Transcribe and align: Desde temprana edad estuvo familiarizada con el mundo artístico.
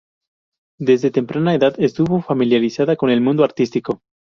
Desde 0.79 1.11
temprana 1.11 1.53
edad 1.53 1.75
estuvo 1.77 2.23
familiarizada 2.23 2.95
con 2.95 3.11
el 3.11 3.21
mundo 3.21 3.43
artístico. 3.43 4.01